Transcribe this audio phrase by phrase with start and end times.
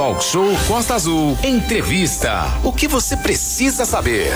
[0.00, 1.36] Talk Show Costa Azul.
[1.44, 2.44] Entrevista.
[2.64, 4.32] O que você precisa saber?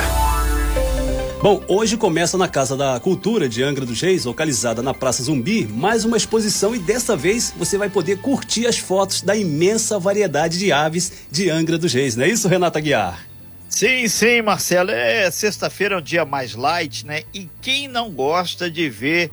[1.41, 5.67] Bom, hoje começa na Casa da Cultura de Angra dos Reis, localizada na Praça Zumbi,
[5.67, 10.59] mais uma exposição e dessa vez você vai poder curtir as fotos da imensa variedade
[10.59, 13.27] de aves de Angra dos Reis, não é isso, Renata Guiar?
[13.67, 14.91] Sim, sim, Marcelo.
[14.91, 17.23] É, sexta-feira é um dia mais light, né?
[17.33, 19.31] E quem não gosta de ver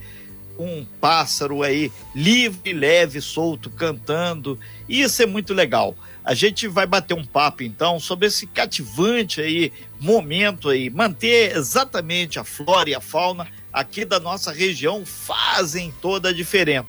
[0.58, 4.58] um pássaro aí livre, leve, solto, cantando.
[4.88, 5.94] Isso é muito legal.
[6.24, 12.40] A gente vai bater um papo então sobre esse cativante aí momento aí, manter exatamente
[12.40, 16.88] a flora e a fauna aqui da nossa região fazem toda a diferença.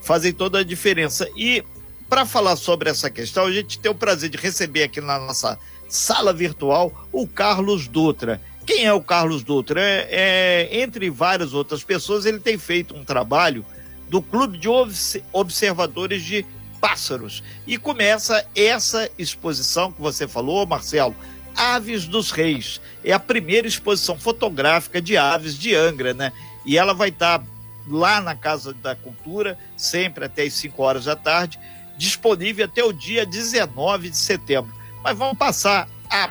[0.00, 1.28] Fazem toda a diferença.
[1.36, 1.62] E
[2.08, 5.58] para falar sobre essa questão, a gente tem o prazer de receber aqui na nossa
[5.88, 8.40] sala virtual o Carlos Dutra.
[8.66, 9.80] Quem é o Carlos Dutra?
[9.80, 13.64] É, é, entre várias outras pessoas, ele tem feito um trabalho
[14.08, 14.68] do Clube de
[15.32, 16.44] Observadores de
[16.82, 17.44] Pássaros.
[17.64, 21.14] E começa essa exposição que você falou, Marcelo,
[21.54, 22.80] Aves dos Reis.
[23.04, 26.32] É a primeira exposição fotográfica de aves de Angra, né?
[26.66, 27.40] E ela vai estar
[27.86, 31.56] lá na Casa da Cultura, sempre até as 5 horas da tarde,
[31.96, 34.74] disponível até o dia 19 de setembro.
[35.04, 36.28] Mas vamos passar a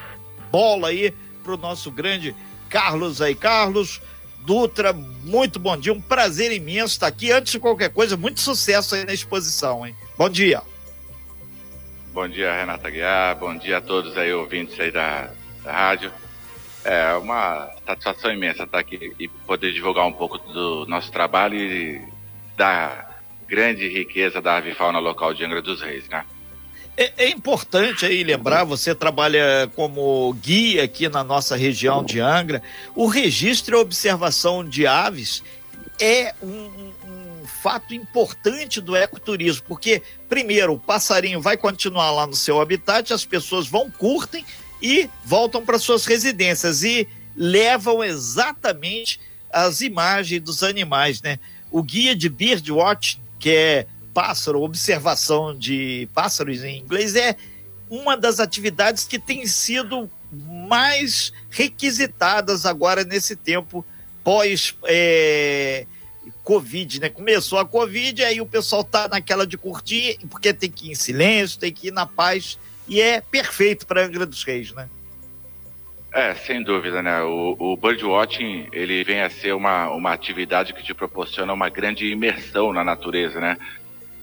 [0.51, 2.35] bola aí para o nosso grande
[2.69, 3.35] Carlos aí.
[3.35, 4.01] Carlos
[4.45, 7.31] Dutra, muito bom dia, um prazer imenso estar aqui.
[7.31, 9.95] Antes de qualquer coisa, muito sucesso aí na exposição, hein?
[10.21, 10.61] Bom dia.
[12.13, 13.35] Bom dia, Renata Guiar.
[13.39, 15.31] Bom dia a todos aí, ouvintes aí da,
[15.63, 16.11] da rádio.
[16.85, 22.07] É uma satisfação imensa estar aqui e poder divulgar um pouco do nosso trabalho e
[22.55, 23.09] da
[23.47, 26.23] grande riqueza da avifauna local de Angra dos Reis, né?
[26.95, 32.61] É, é, importante aí lembrar, você trabalha como guia aqui na nossa região de Angra,
[32.93, 35.41] o registro e observação de aves
[35.99, 36.91] é um, um,
[37.61, 43.23] fato importante do ecoturismo, porque, primeiro, o passarinho vai continuar lá no seu habitat, as
[43.23, 44.43] pessoas vão, curtem
[44.81, 49.19] e voltam para suas residências e levam exatamente
[49.51, 51.37] as imagens dos animais, né?
[51.69, 57.35] O guia de Birdwatch, que é pássaro, observação de pássaros em inglês, é
[57.89, 63.85] uma das atividades que tem sido mais requisitadas agora nesse tempo
[64.23, 65.85] pós é,
[66.43, 67.09] Covid, né?
[67.09, 70.95] Começou a Covid, aí o pessoal tá naquela de curtir, porque tem que ir em
[70.95, 72.57] silêncio, tem que ir na paz,
[72.87, 74.89] e é perfeito para Angra dos Reis, né?
[76.13, 77.23] É, sem dúvida, né?
[77.23, 82.05] O, o birdwatching, ele vem a ser uma, uma atividade que te proporciona uma grande
[82.05, 83.57] imersão na natureza, né?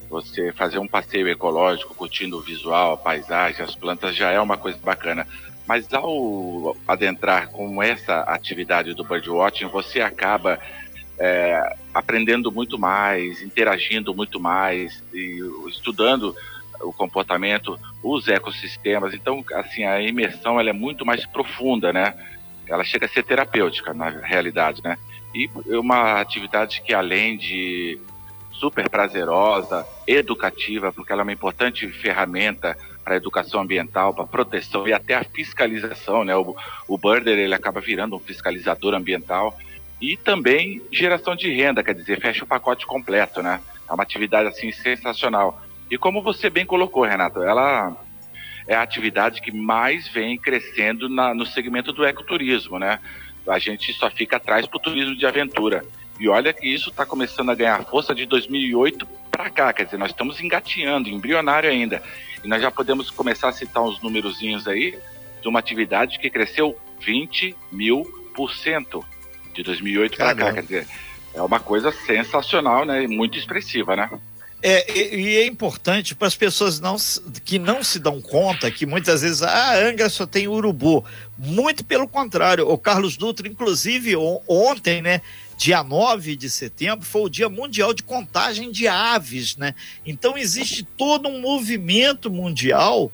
[0.07, 4.57] Você fazer um passeio ecológico, curtindo o visual, a paisagem, as plantas, já é uma
[4.57, 5.25] coisa bacana.
[5.67, 10.59] Mas ao adentrar com essa atividade do birdwatching, você acaba
[11.19, 16.35] é, aprendendo muito mais, interagindo muito mais, e estudando
[16.81, 19.13] o comportamento, os ecossistemas.
[19.13, 22.13] Então, assim, a imersão ela é muito mais profunda, né?
[22.65, 24.97] Ela chega a ser terapêutica na realidade, né?
[25.35, 27.99] E é uma atividade que além de
[28.53, 34.27] super prazerosa, educativa, porque ela é uma importante ferramenta para a educação ambiental, para a
[34.27, 36.35] proteção e até a fiscalização, né?
[36.35, 36.55] O,
[36.87, 39.57] o Birder, ele acaba virando um fiscalizador ambiental
[40.01, 43.59] e também geração de renda, quer dizer, fecha o pacote completo, né?
[43.89, 45.61] É uma atividade, assim, sensacional.
[45.91, 47.97] E como você bem colocou, Renato, ela
[48.67, 52.99] é a atividade que mais vem crescendo na, no segmento do ecoturismo, né?
[53.47, 55.83] A gente só fica atrás para o turismo de aventura.
[56.19, 59.97] E olha que isso está começando a ganhar força de 2008 para cá, quer dizer,
[59.97, 62.03] nós estamos engateando, embrionário ainda.
[62.43, 64.99] E nós já podemos começar a citar uns númerozinhos aí
[65.41, 68.03] de uma atividade que cresceu 20 mil
[68.35, 69.03] por cento
[69.53, 70.87] de 2008 para cá, quer dizer,
[71.33, 73.07] é uma coisa sensacional, né?
[73.07, 74.09] Muito expressiva, né?
[74.61, 76.97] É, e, é importante para as pessoas não,
[77.45, 81.05] que não se dão conta que muitas vezes a ah, Angra só tem urubu.
[81.37, 84.15] Muito pelo contrário, o Carlos Dutra, inclusive
[84.47, 85.21] ontem, né,
[85.55, 89.73] dia 9 de setembro, foi o Dia Mundial de Contagem de Aves, né?
[90.05, 93.09] Então existe todo um movimento mundial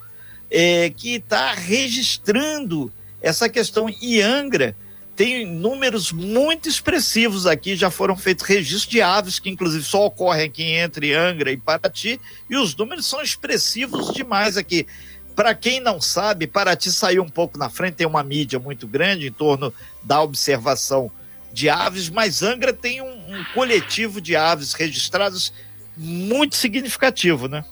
[0.49, 3.87] é, que está registrando essa questão.
[4.01, 4.75] E Angra
[5.15, 10.45] tem números muito expressivos aqui, já foram feitos registros de aves, que inclusive só ocorrem
[10.45, 12.19] aqui entre Angra e Paraty,
[12.49, 14.85] e os números são expressivos demais aqui.
[15.33, 19.27] Para quem não sabe, Paraty saiu um pouco na frente, tem uma mídia muito grande
[19.27, 19.73] em torno
[20.03, 21.09] da observação
[21.51, 25.53] de aves, mas Angra tem um, um coletivo de aves registradas
[25.95, 27.63] muito significativo, né?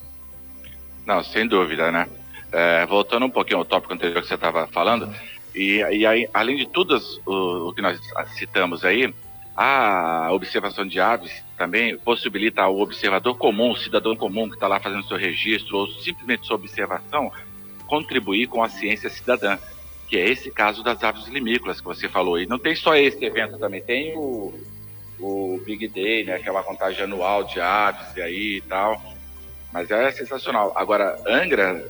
[1.05, 2.07] Não, sem dúvida, né?
[2.51, 5.13] É, voltando um pouquinho ao tópico anterior que você estava falando,
[5.53, 7.99] e, e aí, além de tudo o, o, que nós
[8.35, 9.13] citamos aí,
[9.55, 14.79] A observação de aves também possibilita ao observador comum, o cidadão comum que está lá
[14.79, 17.31] fazendo seu registro ou simplesmente sua observação,
[17.85, 19.59] contribuir com a ciência cidadã,
[20.09, 22.39] que é esse caso das aves limícolas que você falou.
[22.39, 24.53] E não tem só esse evento também, tem o,
[25.19, 28.99] o Big Day, né, que é contagem anual de aves e aí e tal.
[29.73, 30.71] Mas é sensacional.
[30.75, 31.83] Agora, Angra,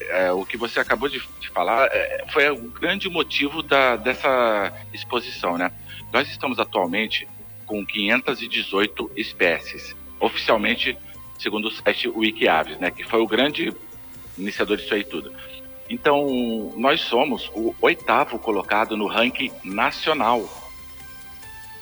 [0.00, 4.72] é, o que você acabou de, de falar é, foi o grande motivo da, dessa
[4.92, 5.70] exposição, né?
[6.10, 7.28] Nós estamos atualmente
[7.66, 10.96] com 518 espécies, oficialmente,
[11.38, 12.90] segundo o site Wikiaves, né?
[12.90, 13.70] Que foi o grande
[14.38, 15.30] iniciador disso aí tudo.
[15.90, 20.48] Então, nós somos o oitavo colocado no ranking nacional.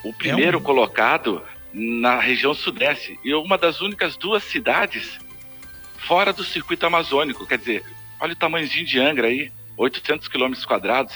[0.02, 0.62] O primeiro é um...
[0.62, 1.42] colocado
[1.72, 5.18] na região sudeste e uma das únicas duas cidades
[6.06, 7.46] fora do circuito amazônico.
[7.46, 7.84] Quer dizer,
[8.20, 11.14] olha o tamanhozinho de Angra aí, 800 quilômetros quadrados.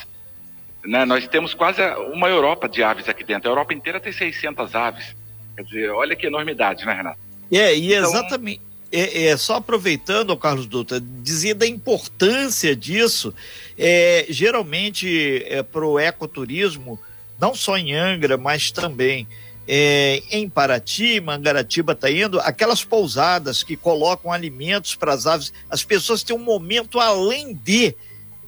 [0.85, 1.05] Né?
[1.05, 1.82] Nós temos quase
[2.12, 3.49] uma Europa de aves aqui dentro.
[3.49, 5.17] A Europa inteira tem 600 aves.
[5.56, 7.19] Quer dizer, olha que enormidade, né, Renato?
[7.50, 8.61] É, e então, exatamente.
[8.90, 13.35] É, é, só aproveitando, Carlos Dutra, dizer da importância disso.
[13.76, 16.99] É, geralmente, é, para o ecoturismo,
[17.38, 19.26] não só em Angra, mas também
[19.70, 25.85] é, em Paraty, Mangaratiba está indo, aquelas pousadas que colocam alimentos para as aves, as
[25.85, 27.94] pessoas têm um momento além de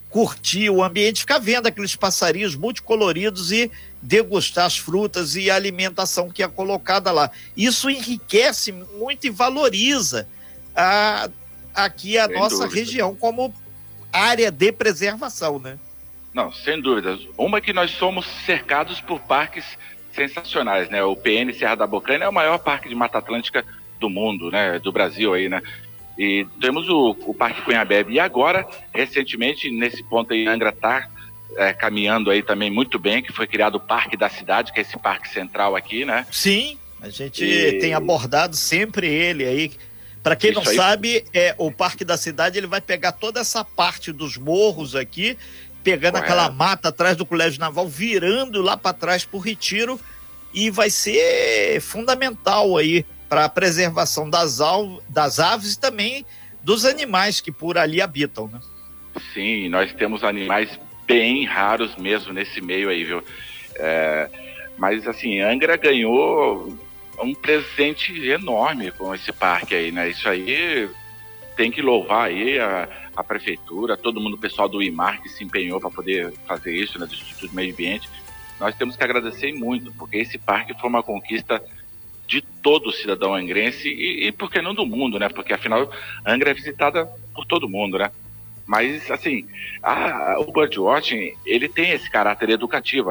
[0.08, 3.70] curtir o ambiente, ficar vendo aqueles passarinhos multicoloridos e
[4.00, 7.30] degustar as frutas e a alimentação que é colocada lá.
[7.54, 10.26] Isso enriquece muito e valoriza
[10.74, 11.28] a,
[11.74, 12.74] aqui a sem nossa dúvida.
[12.74, 13.54] região como
[14.10, 15.78] área de preservação, né?
[16.32, 17.20] Não, sem dúvidas.
[17.36, 19.64] Uma que nós somos cercados por parques
[20.14, 21.02] sensacionais, né?
[21.02, 23.64] O PN Serra da Bocana é o maior parque de Mata Atlântica
[23.98, 24.78] do mundo, né?
[24.78, 25.62] Do Brasil aí, né?
[26.18, 28.14] E temos o, o Parque Cunhabebe.
[28.14, 31.08] E agora, recentemente, nesse ponto aí, Angra tá
[31.56, 34.82] é, caminhando aí também muito bem, que foi criado o Parque da Cidade, que é
[34.82, 36.26] esse parque central aqui, né?
[36.30, 37.78] Sim, a gente e...
[37.78, 39.72] tem abordado sempre ele aí.
[40.22, 40.76] Para quem Isso não aí...
[40.76, 45.38] sabe, é o Parque da Cidade ele vai pegar toda essa parte dos morros aqui
[45.82, 46.32] pegando Correto.
[46.32, 49.98] aquela mata atrás do Colégio Naval, virando lá para trás para o retiro
[50.52, 54.58] e vai ser fundamental aí para a preservação das,
[55.08, 56.26] das aves e também
[56.62, 58.60] dos animais que por ali habitam, né?
[59.32, 63.22] Sim, nós temos animais bem raros mesmo nesse meio aí, viu?
[63.76, 64.28] É,
[64.76, 66.76] mas assim, Angra ganhou
[67.22, 70.08] um presente enorme com esse parque aí, né?
[70.08, 70.88] Isso aí
[71.56, 75.44] tem que louvar aí a, a prefeitura, todo mundo, o pessoal do IMAR que se
[75.44, 78.08] empenhou para poder fazer isso, né, do Instituto de Meio Ambiente.
[78.58, 81.62] Nós temos que agradecer muito, porque esse parque foi uma conquista
[82.26, 85.28] de todo cidadão angrense e, e por que não do mundo, né?
[85.28, 85.90] Porque afinal
[86.24, 88.10] Angra é visitada por todo mundo, né?
[88.66, 89.48] Mas assim,
[89.82, 93.10] a, o birdwatching ele tem esse caráter educativo,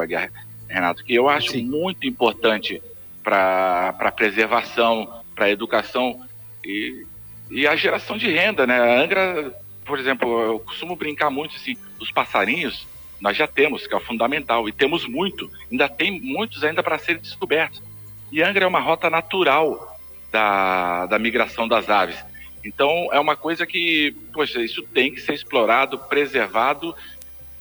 [0.66, 1.64] Renato, que eu acho Sim.
[1.64, 2.80] muito importante
[3.22, 6.20] para a preservação, para a educação
[6.64, 7.04] e,
[7.50, 8.78] e a geração de renda, né?
[8.78, 9.54] A Angra
[9.90, 12.86] por exemplo, eu costumo brincar muito assim, os passarinhos
[13.20, 16.96] nós já temos, que é o fundamental, e temos muito, ainda tem muitos ainda para
[16.96, 17.82] serem descobertos.
[18.30, 19.98] E Angra é uma rota natural
[20.30, 22.16] da, da migração das aves.
[22.64, 26.94] Então é uma coisa que, poxa, isso tem que ser explorado, preservado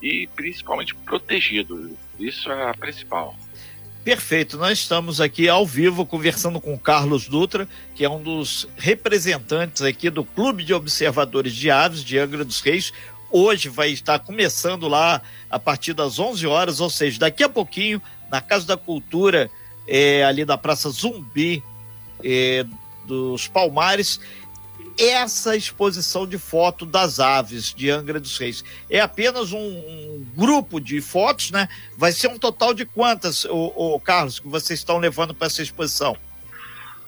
[0.01, 1.97] e principalmente protegido.
[2.19, 3.35] Isso é a principal.
[4.09, 9.83] Perfeito, nós estamos aqui ao vivo conversando com Carlos Dutra, que é um dos representantes
[9.83, 12.91] aqui do Clube de Observadores de Aves de Angra dos Reis.
[13.29, 18.01] Hoje vai estar começando lá a partir das 11 horas, ou seja, daqui a pouquinho,
[18.31, 19.47] na Casa da Cultura,
[19.87, 21.63] é, ali da Praça Zumbi
[22.23, 22.66] é,
[23.06, 24.19] dos Palmares
[24.99, 28.63] essa exposição de foto das aves de Angra dos Reis.
[28.89, 31.69] É apenas um, um grupo de fotos, né?
[31.97, 36.18] Vai ser um total de quantas, o, Carlos, que vocês estão levando para essa exposição?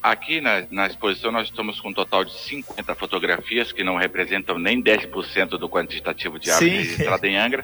[0.02, 4.58] Aqui na, na, exposição nós estamos com um total de 50 fotografias que não representam
[4.58, 7.64] nem 10% do quantitativo de aves registradas em Angra,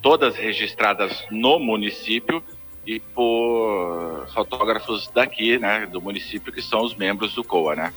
[0.00, 2.42] todas registradas no município
[2.86, 7.94] e por fotógrafos daqui, né, do município, que são os membros do COA, né?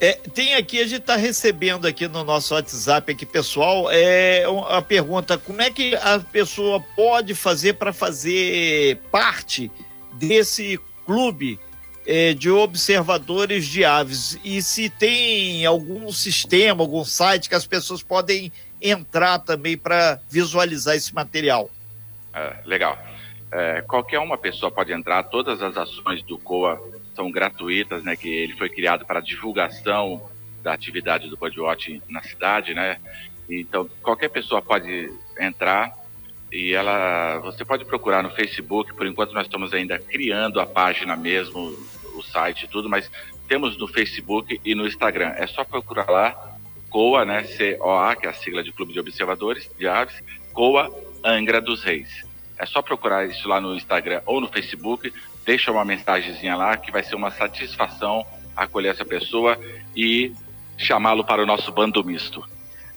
[0.00, 4.80] É, tem aqui, a gente está recebendo aqui no nosso WhatsApp aqui, pessoal, é, a
[4.80, 9.68] pergunta, como é que a pessoa pode fazer para fazer parte
[10.12, 11.58] desse clube
[12.06, 14.38] é, de observadores de aves?
[14.44, 20.94] E se tem algum sistema, algum site que as pessoas podem entrar também para visualizar
[20.94, 21.68] esse material?
[22.32, 22.96] É, legal.
[23.50, 26.80] É, qualquer uma pessoa pode entrar, todas as ações do COA
[27.18, 28.14] são gratuitas, né?
[28.14, 30.30] Que ele foi criado para divulgação
[30.62, 33.00] da atividade do Birdwatch na cidade, né?
[33.50, 35.92] Então qualquer pessoa pode entrar.
[36.52, 41.14] e ela, você pode procurar no Facebook, por enquanto nós estamos ainda criando a página
[41.16, 41.76] mesmo,
[42.14, 43.10] o site e tudo, mas
[43.46, 45.32] temos no Facebook e no Instagram.
[45.36, 46.56] É só procurar lá,
[46.88, 50.22] COA, né, C-O-A, que é a sigla de Clube de Observadores de Aves,
[50.54, 50.90] COA
[51.22, 52.26] Angra dos Reis.
[52.58, 55.12] É só procurar isso lá no Instagram ou no Facebook,
[55.48, 59.58] deixa uma mensagenzinha lá que vai ser uma satisfação acolher essa pessoa
[59.96, 60.30] e
[60.76, 62.46] chamá-lo para o nosso bando misto.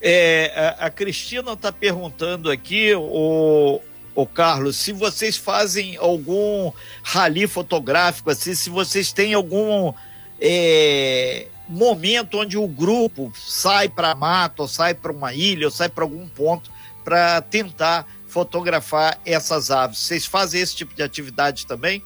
[0.01, 3.79] É, a, a Cristina está perguntando aqui, o,
[4.13, 9.93] o Carlos, se vocês fazem algum rally fotográfico, assim, se vocês têm algum
[10.37, 15.87] é, momento onde o grupo sai para mato, ou sai para uma ilha, ou sai
[15.87, 16.69] para algum ponto
[17.01, 19.99] para tentar fotografar essas aves.
[19.99, 22.03] Vocês fazem esse tipo de atividade também?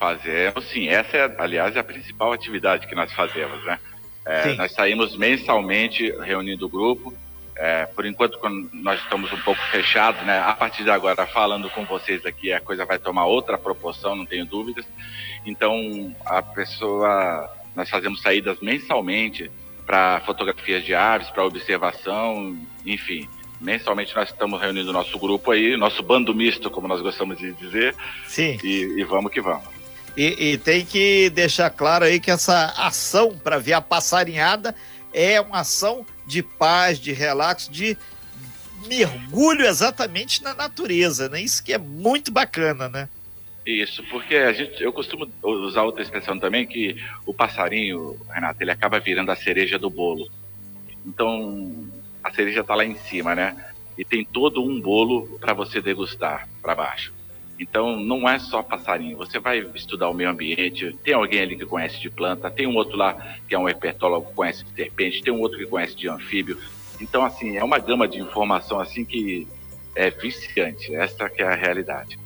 [0.00, 0.88] Fazemos, sim.
[0.88, 3.78] Essa é, aliás, é a principal atividade que nós fazemos, né?
[4.24, 7.12] É, nós saímos mensalmente reunindo o grupo.
[7.54, 8.38] É, por enquanto,
[8.72, 10.38] nós estamos um pouco fechados, né?
[10.38, 14.24] A partir de agora, falando com vocês aqui, a coisa vai tomar outra proporção, não
[14.24, 14.86] tenho dúvidas.
[15.44, 19.50] Então, a pessoa, nós fazemos saídas mensalmente
[19.84, 23.28] para fotografias de aves, para observação, enfim.
[23.60, 27.52] Mensalmente nós estamos reunindo o nosso grupo aí, nosso bando misto, como nós gostamos de
[27.52, 27.94] dizer.
[28.24, 28.56] Sim.
[28.64, 29.79] E, e vamos que vamos.
[30.16, 34.74] E, e, tem que deixar claro aí que essa ação para ver a passarinhada
[35.12, 37.96] é uma ação de paz, de relaxo, de
[38.86, 41.40] mergulho exatamente na natureza, né?
[41.40, 43.08] Isso que é muito bacana, né?
[43.66, 48.70] Isso, porque a gente, eu costumo usar outra expressão também que o passarinho, Renato, ele
[48.70, 50.28] acaba virando a cereja do bolo.
[51.06, 51.88] Então,
[52.22, 53.56] a cereja está lá em cima, né?
[53.98, 57.12] E tem todo um bolo para você degustar para baixo.
[57.60, 59.18] Então, não é só passarinho.
[59.18, 60.96] Você vai estudar o meio ambiente.
[61.04, 64.28] Tem alguém ali que conhece de planta, tem um outro lá que é um herpetólogo
[64.28, 66.56] que conhece de serpente, tem um outro que conhece de anfíbio.
[66.98, 69.46] Então, assim, é uma gama de informação assim que
[69.94, 70.94] é viciante.
[70.94, 72.18] Essa que é a realidade.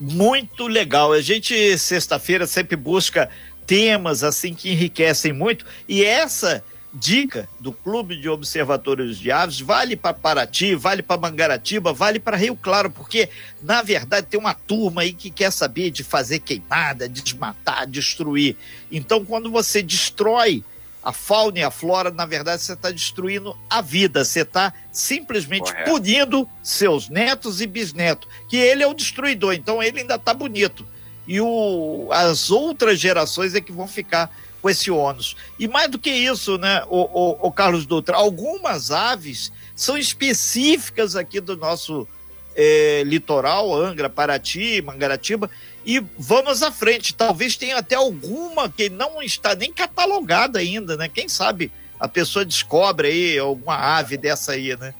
[0.00, 1.12] Muito legal.
[1.12, 3.28] A gente, sexta-feira, sempre busca
[3.66, 5.66] temas assim que enriquecem muito.
[5.86, 11.92] E essa dica do Clube de Observatórios de Aves vale para Paraty, vale para Mangaratiba,
[11.92, 13.28] vale para Rio Claro, porque
[13.62, 18.56] na verdade tem uma turma aí que quer saber de fazer queimada, desmatar, destruir.
[18.90, 20.62] Então, quando você destrói
[21.02, 25.72] a fauna e a flora, na verdade, você está destruindo a vida, você está simplesmente
[25.72, 25.90] Correto.
[25.90, 30.86] punindo seus netos e bisnetos, que ele é o destruidor, então ele ainda está bonito.
[31.26, 35.36] E o, as outras gerações é que vão ficar com esse ônus.
[35.58, 41.16] E mais do que isso, né, o, o, o Carlos Dutra, algumas aves são específicas
[41.16, 42.06] aqui do nosso
[42.54, 45.50] é, litoral, Angra, Paraty, Mangaratiba,
[45.84, 47.14] e vamos à frente.
[47.14, 51.08] Talvez tenha até alguma que não está nem catalogada ainda, né?
[51.08, 54.94] Quem sabe a pessoa descobre aí alguma ave dessa aí, né?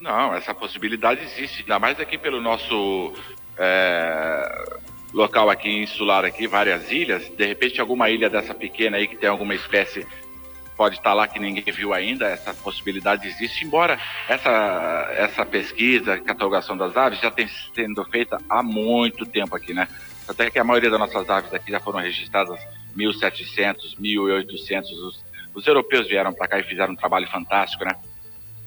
[0.00, 3.12] Não, essa possibilidade existe, ainda mais aqui pelo nosso
[3.56, 4.78] é,
[5.12, 9.28] local aqui insular aqui, várias ilhas, de repente alguma ilha dessa pequena aí que tem
[9.28, 10.06] alguma espécie
[10.78, 13.98] pode estar lá que ninguém viu ainda, essa possibilidade existe, embora
[14.28, 19.88] essa, essa pesquisa, catalogação das aves já tem sendo feita há muito tempo aqui, né?
[20.28, 22.60] Até que a maioria das nossas aves aqui já foram registradas
[22.94, 27.90] 1700, 1800, os, os europeus vieram para cá e fizeram um trabalho fantástico, né?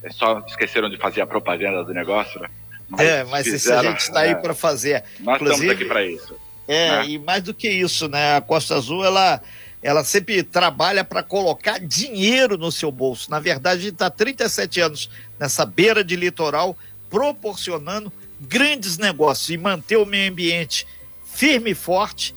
[0.03, 2.49] É só esqueceram de fazer a propaganda do negócio, né?
[2.97, 5.03] É, mas fizeram, a gente está aí para fazer.
[5.19, 6.35] Nós Inclusive, estamos aqui para isso.
[6.67, 7.05] É, né?
[7.09, 8.35] e mais do que isso, né?
[8.35, 9.41] A Costa Azul, ela,
[9.81, 13.29] ela sempre trabalha para colocar dinheiro no seu bolso.
[13.29, 16.77] Na verdade, a gente está 37 anos nessa beira de litoral,
[17.09, 20.87] proporcionando grandes negócios e manter o meio ambiente
[21.25, 22.35] firme e forte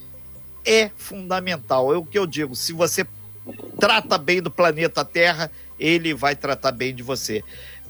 [0.64, 1.92] é fundamental.
[1.92, 2.54] É o que eu digo.
[2.54, 3.06] Se você
[3.78, 7.42] trata bem do planeta Terra, ele vai tratar bem de você.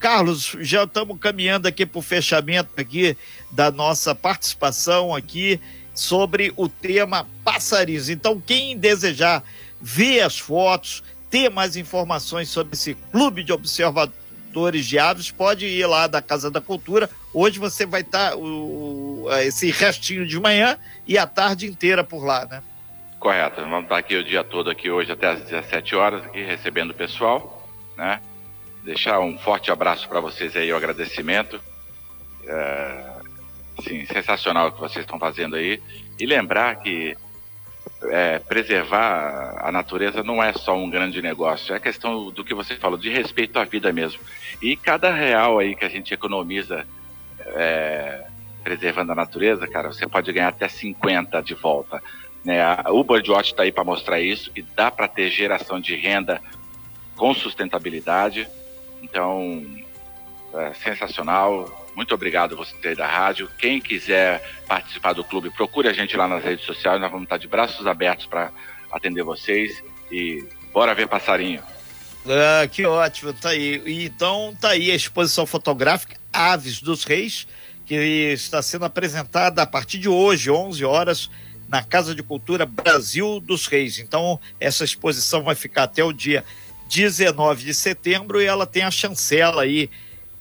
[0.04, 3.16] Carlos, já estamos caminhando aqui para o fechamento aqui
[3.50, 5.58] da nossa participação aqui
[5.94, 8.10] sobre o tema passarinhos.
[8.10, 9.42] Então, quem desejar
[9.80, 15.86] ver as fotos, ter mais informações sobre esse clube de observadores de aves, pode ir
[15.86, 17.08] lá da Casa da Cultura.
[17.32, 22.44] Hoje você vai estar tá, esse restinho de manhã e a tarde inteira por lá,
[22.44, 22.62] né?
[23.18, 23.62] Correto.
[23.62, 26.94] Vamos estar aqui o dia todo aqui hoje até às 17 horas aqui recebendo o
[26.94, 28.20] pessoal, né?
[28.84, 31.60] Deixar um forte abraço para vocês aí, o agradecimento.
[32.46, 33.14] É,
[33.82, 35.82] sim, sensacional o que vocês estão fazendo aí.
[36.20, 37.16] E lembrar que
[38.04, 42.76] é, preservar a natureza não é só um grande negócio, é questão do que você
[42.76, 44.20] falou, de respeito à vida mesmo.
[44.60, 46.86] E cada real aí que a gente economiza
[47.40, 48.26] é,
[48.62, 52.02] preservando a natureza, cara, você pode ganhar até 50 de volta.
[52.44, 52.60] Né?
[52.88, 56.40] O Birdwatch está aí para mostrar isso, que dá para ter geração de renda
[57.16, 58.46] com sustentabilidade
[59.04, 59.64] então,
[60.54, 61.86] é sensacional.
[61.94, 63.48] Muito obrigado você da rádio.
[63.58, 67.00] Quem quiser participar do clube, procure a gente lá nas redes sociais.
[67.00, 68.50] Nós vamos estar de braços abertos para
[68.90, 69.82] atender vocês.
[70.10, 71.62] E bora ver passarinho.
[72.26, 73.82] Ah, que ótimo, tá aí.
[74.04, 77.46] Então tá aí a exposição fotográfica Aves dos Reis,
[77.84, 81.30] que está sendo apresentada a partir de hoje, 11 horas,
[81.68, 83.98] na Casa de Cultura Brasil dos Reis.
[83.98, 86.44] Então, essa exposição vai ficar até o dia
[86.88, 89.90] 19 de setembro e ela tem a chancela aí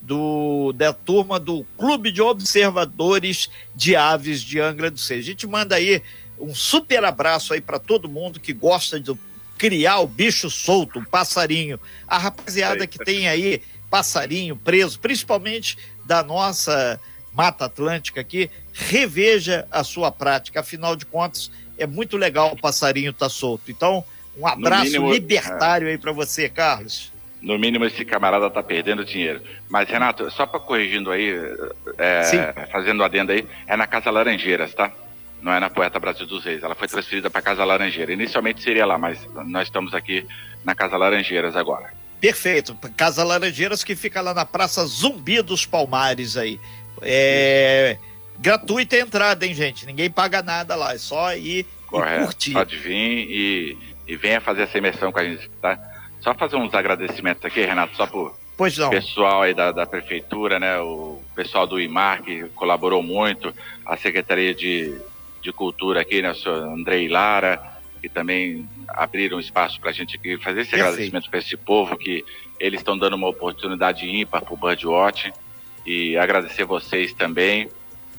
[0.01, 5.23] do, da turma do Clube de Observadores de Aves de Angra dos Reis.
[5.23, 6.01] A gente manda aí
[6.39, 9.15] um super abraço aí para todo mundo que gosta de
[9.57, 11.79] criar o bicho solto, o passarinho.
[12.07, 16.99] A rapaziada que tem aí passarinho preso, principalmente da nossa
[17.31, 20.59] Mata Atlântica aqui, reveja a sua prática.
[20.59, 23.71] Afinal de contas, é muito legal o passarinho estar tá solto.
[23.71, 24.03] Então,
[24.37, 27.11] um abraço mínimo, libertário aí para você, Carlos.
[27.41, 29.41] No mínimo, esse camarada tá perdendo dinheiro.
[29.69, 31.33] Mas, Renato, só para corrigindo aí,
[31.97, 34.91] é, fazendo adendo aí, é na Casa Laranjeiras, tá?
[35.41, 36.63] Não é na Poeta Brasil dos Reis.
[36.63, 38.13] Ela foi transferida para Casa Laranjeira.
[38.13, 40.25] Inicialmente seria lá, mas nós estamos aqui
[40.63, 41.91] na Casa Laranjeiras agora.
[42.21, 42.77] Perfeito.
[42.95, 46.57] Casa Laranjeiras que fica lá na Praça Zumbi dos Palmares aí.
[47.01, 47.97] É
[48.39, 49.85] gratuita a entrada, hein, gente?
[49.85, 52.21] Ninguém paga nada lá, é só ir Correto.
[52.21, 52.53] e curtir.
[52.53, 55.79] Pode vir e, e venha fazer essa imersão com a gente, tá?
[56.19, 58.89] Só fazer uns agradecimentos aqui, Renato, só por pois não.
[58.89, 60.79] pessoal aí da, da prefeitura, né?
[60.79, 63.53] O pessoal do IMAR que colaborou muito,
[63.85, 64.97] a Secretaria de,
[65.41, 66.31] de Cultura aqui, né?
[66.31, 67.61] O senhor Andrei Lara,
[68.01, 70.93] que também abriram espaço para a gente aqui fazer esse Perfeito.
[70.93, 72.23] agradecimento para esse povo que
[72.59, 75.33] eles estão dando uma oportunidade ímpar para o Birdwatch
[75.85, 77.69] e agradecer vocês também.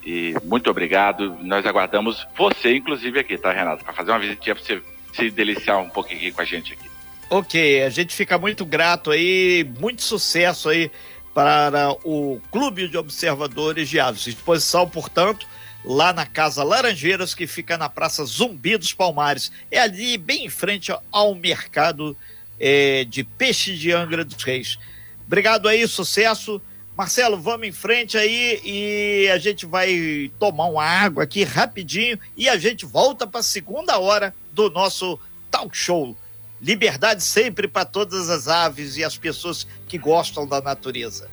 [0.05, 1.37] E muito obrigado.
[1.43, 3.85] Nós aguardamos você, inclusive, aqui, tá, Renato?
[3.85, 4.83] Para fazer uma visitinha para você
[5.15, 6.91] se deliciar um pouquinho com a gente aqui.
[7.31, 10.91] Ok, a gente fica muito grato aí, muito sucesso aí
[11.33, 14.27] para o Clube de Observadores de Aves.
[14.27, 15.47] Exposição, portanto,
[15.85, 19.51] lá na Casa Laranjeiras, que fica na Praça Zumbi dos Palmares.
[19.71, 22.17] É ali, bem em frente ao mercado
[22.59, 24.79] é, de peixe de Angra dos Reis.
[25.27, 26.61] Obrigado aí, sucesso.
[26.97, 32.49] Marcelo, vamos em frente aí e a gente vai tomar uma água aqui rapidinho e
[32.49, 35.19] a gente volta para a segunda hora do nosso
[35.51, 36.17] talk show.
[36.63, 41.29] Liberdade sempre para todas as aves e as pessoas que gostam da natureza.